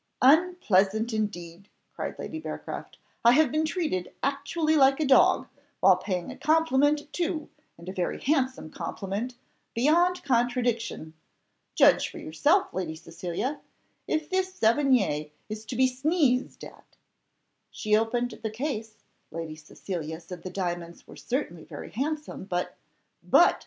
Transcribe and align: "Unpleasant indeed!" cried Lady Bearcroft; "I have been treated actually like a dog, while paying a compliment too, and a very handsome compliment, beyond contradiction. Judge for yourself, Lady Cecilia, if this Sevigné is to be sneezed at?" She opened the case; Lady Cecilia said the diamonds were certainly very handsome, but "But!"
"Unpleasant 0.23 1.13
indeed!" 1.13 1.69
cried 1.93 2.17
Lady 2.17 2.39
Bearcroft; 2.41 2.97
"I 3.23 3.33
have 3.33 3.51
been 3.51 3.65
treated 3.65 4.11
actually 4.23 4.75
like 4.75 4.99
a 4.99 5.05
dog, 5.05 5.47
while 5.79 5.95
paying 5.97 6.31
a 6.31 6.35
compliment 6.39 7.13
too, 7.13 7.49
and 7.77 7.87
a 7.87 7.93
very 7.93 8.19
handsome 8.19 8.71
compliment, 8.71 9.35
beyond 9.75 10.23
contradiction. 10.23 11.13
Judge 11.75 12.09
for 12.09 12.17
yourself, 12.17 12.73
Lady 12.73 12.95
Cecilia, 12.95 13.61
if 14.07 14.27
this 14.27 14.59
Sevigné 14.59 15.29
is 15.49 15.65
to 15.65 15.75
be 15.75 15.85
sneezed 15.85 16.63
at?" 16.63 16.97
She 17.69 17.95
opened 17.95 18.39
the 18.41 18.49
case; 18.49 19.03
Lady 19.29 19.55
Cecilia 19.55 20.19
said 20.19 20.41
the 20.41 20.49
diamonds 20.49 21.05
were 21.05 21.15
certainly 21.15 21.63
very 21.63 21.91
handsome, 21.91 22.45
but 22.45 22.75
"But!" 23.21 23.59